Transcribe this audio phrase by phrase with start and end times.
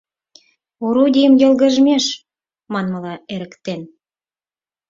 [0.85, 2.05] Орудийым йылгыжмеш,
[2.73, 3.81] манмыла, эрыктен.